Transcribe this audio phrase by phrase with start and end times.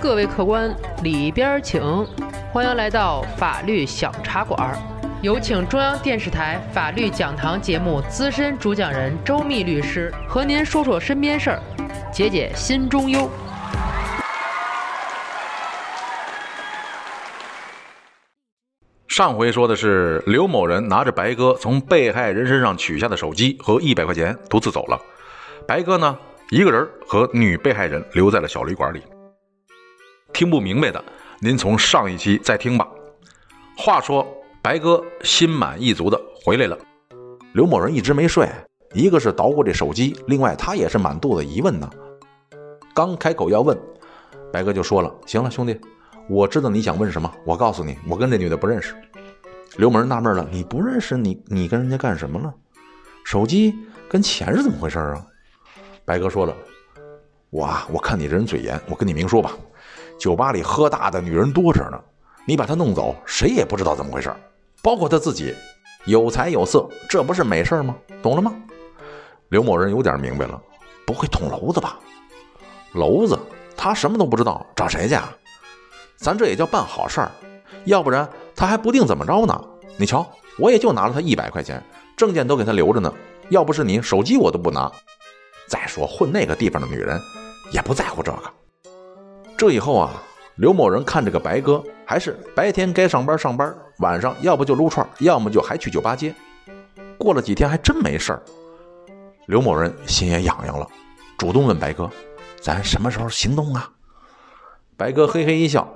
[0.00, 1.80] 各位客官，里边请，
[2.52, 4.76] 欢迎来到法律小茶馆。
[5.20, 11.62] 有请中央电视台法律讲堂节目资深主讲人周密律师和您说说身边事儿，
[12.12, 13.30] 解解心中忧。
[19.06, 24.98] 上回说的是刘某人拿着白鸽从被害人身上取下的手机和一百块钱独自走了，
[25.66, 26.18] 白哥呢
[26.50, 29.02] 一个人和女被害人留在了小旅馆里。
[30.32, 31.02] 听不明白的，
[31.40, 32.88] 您从上一期再听吧。
[33.76, 34.26] 话说，
[34.60, 36.78] 白哥心满意足的回来了。
[37.52, 38.48] 刘某人一直没睡，
[38.94, 41.88] 一个是捣鼓这手机，另外他也是满肚子疑问呢。
[42.94, 43.78] 刚开口要问，
[44.52, 45.78] 白哥就说了：“行了，兄弟，
[46.28, 48.94] 我知道你想问什么，我告诉你，我跟这女的不认识。”
[49.76, 52.52] 刘某人纳闷了：“你不认识你，你跟人家干什么了？
[53.24, 53.74] 手机
[54.08, 55.26] 跟钱是怎么回事啊？”
[56.04, 56.54] 白哥说了
[57.50, 59.52] ：“我啊，我看你这人嘴严，我跟你明说吧。”
[60.18, 62.00] 酒吧里喝大的女人多着呢，
[62.46, 64.32] 你把她弄走，谁也不知道怎么回事，
[64.82, 65.54] 包括她自己，
[66.04, 67.96] 有财有色，这不是美事吗？
[68.22, 68.52] 懂了吗？
[69.48, 70.60] 刘某人有点明白了，
[71.06, 71.98] 不会捅娄子吧？
[72.94, 73.38] 娄子，
[73.76, 75.32] 他什么都不知道，找谁去啊？
[76.16, 77.30] 咱这也叫办好事儿，
[77.84, 79.64] 要不然他还不定怎么着呢。
[79.96, 80.26] 你瞧，
[80.58, 81.82] 我也就拿了他一百块钱，
[82.16, 83.12] 证件都给他留着呢。
[83.48, 84.90] 要不是你，手机我都不拿。
[85.72, 87.18] 再说混那个地方的女人，
[87.70, 88.42] 也不在乎这个。
[89.56, 90.22] 这以后啊，
[90.56, 96.34] 刘某人看这个白哥，还是白天该上班上班，晚上要不就撸串，要么就还去酒吧街。
[97.16, 98.42] 过了几天还真没事儿，
[99.46, 100.86] 刘某人心也痒痒了，
[101.38, 102.10] 主动问白哥
[102.60, 103.90] ：“咱什么时候行动啊？”
[104.98, 105.88] 白哥嘿嘿一笑：“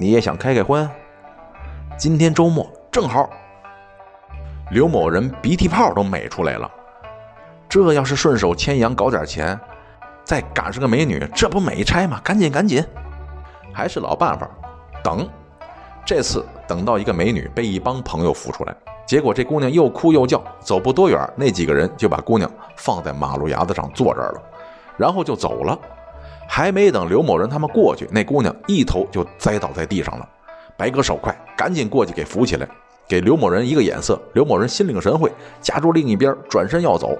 [0.00, 0.88] 你也想开开荤？
[1.98, 3.28] 今天周末正好。”
[4.72, 6.70] 刘某人鼻涕泡都美出来了，
[7.72, 9.58] 这要是顺手牵羊搞点钱。
[10.22, 12.20] 再赶上个美女，这不美差吗？
[12.22, 12.84] 赶紧赶紧，
[13.72, 14.46] 还是老办法，
[15.02, 15.26] 等。
[16.04, 24.42] 这次等到一个美女被一帮朋友扶出来，结果这姑娘又哭又叫，走不多远，那几个人就把姑娘放在马路牙子上坐这儿了，
[24.98, 25.78] 然后就走了。
[26.46, 30.28] 还没等刘某人他们过去，那姑娘一头就栽倒在地上了。
[30.76, 32.68] 白哥手快，赶紧过去给扶起来，
[33.08, 34.20] 给刘某人一个眼色。
[34.34, 37.18] 刘某人心领神会，夹住另一边，转身要走。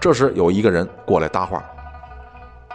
[0.00, 1.62] 这时有一个人过来搭话。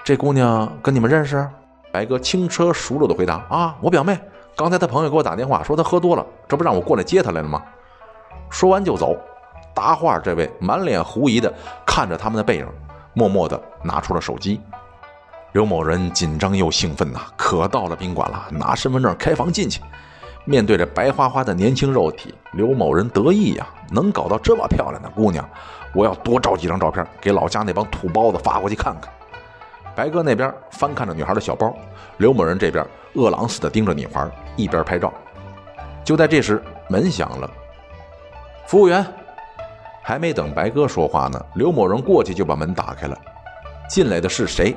[0.03, 1.45] 这姑娘跟你们认识？
[1.91, 4.15] 白哥轻车熟路的回答：“啊，我表妹。
[4.55, 7.61] 刚才她朋友给我打电话说她喝多了，这不让我过来接她来了吗？”
[8.51, 9.17] 说完就走。
[9.73, 11.51] 答话这位满脸狐疑的
[11.85, 12.67] 看着他们的背影，
[13.13, 14.61] 默默的拿出了手机。
[15.53, 19.81] 刘某人紧张又兴奋呐，可到了宾馆了，拿身份证开房进去。
[20.45, 25.47] 面对着白花花的年轻肉体，刘某人得意呀，能搞到这么漂亮的姑娘，
[25.93, 29.11] 我要多照几张照片给老家那帮土包子发过去看看。
[29.95, 31.75] 白哥那边翻看着女孩的小包，
[32.17, 32.85] 刘某人这边
[33.15, 35.11] 饿狼似的盯着女孩，一边拍照。
[36.03, 37.49] 就在这时，门响了。
[38.67, 39.03] 服务员
[40.03, 43.17] 还没等白哥说话呢，刘某人过去就把门打开了。
[43.89, 44.75] 进来的是谁？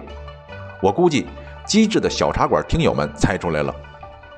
[0.80, 1.26] 我估计
[1.66, 3.74] 机智的小茶馆听友们猜出来了。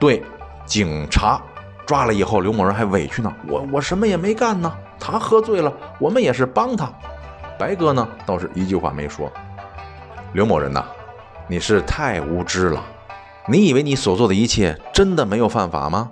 [0.00, 0.22] 对，
[0.70, 1.42] 警察
[1.84, 3.34] 抓了以后，刘某人还委屈呢。
[3.48, 6.88] 我我什么也没干呢，他喝醉了，我们也是帮他。
[7.58, 9.28] 白哥呢，倒是一句话没说。
[10.32, 10.84] 刘某人呐，
[11.48, 12.80] 你是太无知了。
[13.48, 16.08] 你以为你所做的一切真的没有犯法吗？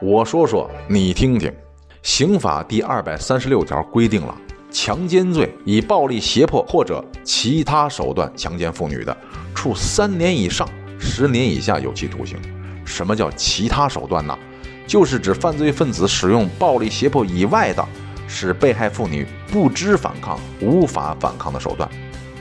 [0.00, 1.54] 我说说你听听，
[2.00, 4.34] 刑法第二百三十六条规定了，
[4.70, 9.14] 强奸罪以暴力胁迫或者其他手段强奸妇女的，
[9.54, 10.66] 处三年以上
[10.98, 12.38] 十年以下有期徒刑。
[12.84, 14.38] 什么叫其他手段呢？
[14.86, 17.86] 就是指犯罪分子使用暴力胁迫以外的，
[18.28, 21.88] 使被害妇女不知反抗、无法反抗的手段。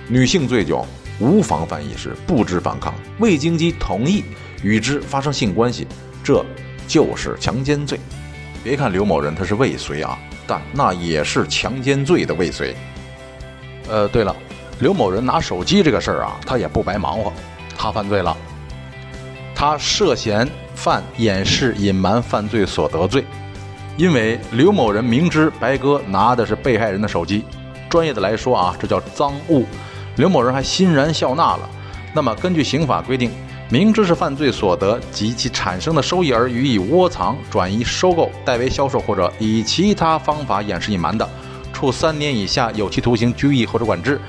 [0.10, 0.86] 女性醉酒
[1.20, 4.26] 无防范意识，不知反抗，未经其同意
[4.62, 5.88] 与之发生性关系，
[6.22, 6.46] 这
[6.86, 7.98] 就是强奸罪。
[8.62, 12.76] 别看刘某人他是未遂啊，但那也是强奸罪的未遂。
[13.88, 14.36] 呃，对了，
[14.80, 17.32] 刘某人拿手机这个事儿啊，他也不白忙活，
[17.78, 18.36] 他犯罪了，
[19.66, 20.46] 他涉嫌
[20.76, 23.24] 犯掩饰隐瞒犯罪所得罪，
[23.96, 27.46] 因为刘某人明知白哥拿的是被害人的手机，
[27.90, 29.66] 专业的来说啊，这叫赃物。
[30.18, 31.70] 刘某人还欣然笑纳了。
[32.14, 33.32] 那么，根据刑法规定，
[33.70, 41.26] 明知是犯罪所得及其产生的收益而予以窝藏、转移、收购、代为销售或者以其他方法掩饰隐瞒的，
[41.72, 44.20] 处三年以下有期徒刑、拘役或者管制，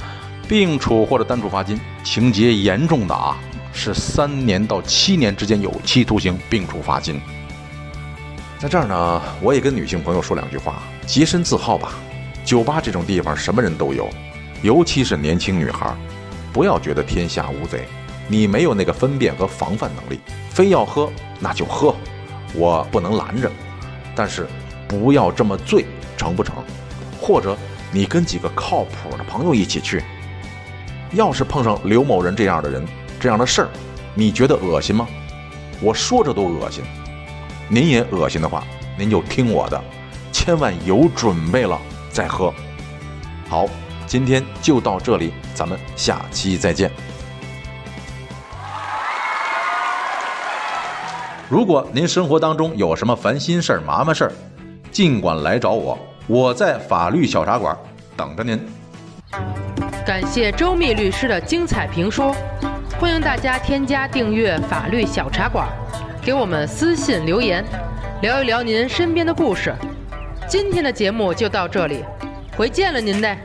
[0.46, 3.36] 并处或者单处罚金；情节严重的啊，
[3.74, 7.20] 是三年到七年之间有期徒刑，并处罚金。
[8.58, 11.92] 在这儿呢，我也跟女性朋友说两句话：洁身自好吧。
[12.44, 14.08] 酒吧这种地方，什么人都有。
[14.62, 15.94] 尤其是年轻女孩，
[16.52, 17.86] 不要觉得天下无贼，
[18.28, 20.20] 你没有那个分辨和防范能力，
[20.50, 21.10] 非要喝
[21.40, 21.94] 那就喝，
[22.54, 23.50] 我不能拦着，
[24.14, 24.46] 但是
[24.86, 25.84] 不要这么醉，
[26.16, 26.54] 成不成？
[27.20, 27.56] 或者
[27.90, 30.02] 你跟几个靠谱的朋友一起去。
[31.12, 32.84] 要是碰上刘某人这样的人，
[33.24, 33.68] 这样的事儿，
[34.12, 35.08] 你觉得恶心吗？
[35.80, 36.84] 我说着都恶心。
[37.70, 38.62] 您也恶心的话，
[38.98, 39.82] 您就听我的，
[40.30, 41.80] 千万有准备了
[42.10, 42.52] 再喝。
[43.48, 43.64] 好，
[44.06, 46.90] 今天就到这里，咱们下期再见。
[51.48, 54.32] 如果您生活当中有什么烦心事儿、麻烦事儿，
[54.92, 57.74] 尽管来找我，我在法律小茶馆
[58.18, 58.60] 等着您。
[60.04, 62.36] 感谢周密律师的精彩评说，
[63.00, 65.68] 欢迎大家添加订阅法律小茶馆，
[66.22, 67.64] 给我们私信留言，
[68.22, 69.74] 聊一聊您身边的故事。
[70.46, 72.04] 今天的节目就到这里，
[72.56, 73.36] 回见了您嘞。